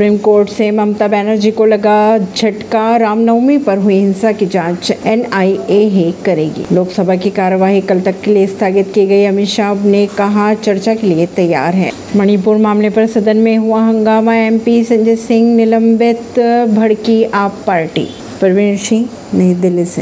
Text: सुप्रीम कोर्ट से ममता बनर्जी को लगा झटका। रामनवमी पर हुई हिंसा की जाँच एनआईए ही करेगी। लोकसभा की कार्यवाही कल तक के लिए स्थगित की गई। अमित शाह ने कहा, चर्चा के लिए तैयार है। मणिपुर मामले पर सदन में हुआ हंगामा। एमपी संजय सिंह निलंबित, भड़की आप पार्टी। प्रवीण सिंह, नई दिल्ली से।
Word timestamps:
सुप्रीम 0.00 0.18
कोर्ट 0.18 0.48
से 0.48 0.70
ममता 0.70 1.08
बनर्जी 1.08 1.50
को 1.50 1.64
लगा 1.64 2.18
झटका। 2.18 2.96
रामनवमी 2.96 3.58
पर 3.58 3.78
हुई 3.78 3.94
हिंसा 3.94 4.32
की 4.32 4.46
जाँच 4.46 4.92
एनआईए 5.06 5.82
ही 5.88 6.14
करेगी। 6.24 6.74
लोकसभा 6.74 7.14
की 7.14 7.30
कार्यवाही 7.30 7.80
कल 7.80 8.00
तक 8.00 8.14
के 8.20 8.34
लिए 8.34 8.46
स्थगित 8.46 8.92
की 8.94 9.06
गई। 9.06 9.24
अमित 9.24 9.48
शाह 9.48 9.84
ने 9.84 10.06
कहा, 10.06 10.54
चर्चा 10.54 10.94
के 10.94 11.06
लिए 11.06 11.26
तैयार 11.26 11.74
है। 11.74 11.90
मणिपुर 12.16 12.56
मामले 12.56 12.90
पर 12.90 13.06
सदन 13.06 13.36
में 13.36 13.56
हुआ 13.58 13.80
हंगामा। 13.80 14.34
एमपी 14.36 14.84
संजय 14.84 15.16
सिंह 15.16 15.54
निलंबित, 15.56 16.40
भड़की 16.68 17.24
आप 17.24 17.58
पार्टी। 17.66 18.08
प्रवीण 18.40 18.76
सिंह, 18.76 19.08
नई 19.34 19.54
दिल्ली 19.54 19.84
से। 19.84 19.98